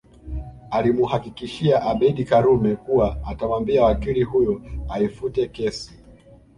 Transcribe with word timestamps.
Alimuhakikishia 0.71 1.83
Abeid 1.83 2.25
Karume 2.29 2.75
kuwa 2.75 3.25
atamwambia 3.27 3.83
wakili 3.83 4.23
huyo 4.23 4.61
aifute 4.89 5.47
kesi 5.47 5.93